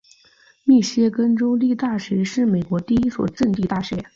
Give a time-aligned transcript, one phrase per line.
[0.63, 4.03] 密歇根州立大学是美国第一所赠地大学。